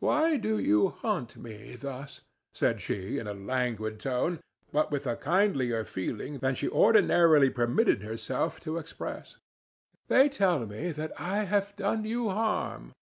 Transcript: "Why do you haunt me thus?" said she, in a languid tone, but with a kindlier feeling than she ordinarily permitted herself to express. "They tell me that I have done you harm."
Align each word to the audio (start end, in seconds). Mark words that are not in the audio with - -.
"Why 0.00 0.36
do 0.36 0.58
you 0.58 0.88
haunt 0.88 1.36
me 1.36 1.76
thus?" 1.76 2.22
said 2.52 2.80
she, 2.82 3.18
in 3.20 3.28
a 3.28 3.34
languid 3.34 4.00
tone, 4.00 4.40
but 4.72 4.90
with 4.90 5.06
a 5.06 5.14
kindlier 5.14 5.84
feeling 5.84 6.38
than 6.38 6.56
she 6.56 6.68
ordinarily 6.68 7.50
permitted 7.50 8.02
herself 8.02 8.58
to 8.62 8.78
express. 8.78 9.36
"They 10.08 10.28
tell 10.28 10.66
me 10.66 10.90
that 10.90 11.12
I 11.20 11.44
have 11.44 11.76
done 11.76 12.04
you 12.04 12.30
harm." 12.30 12.94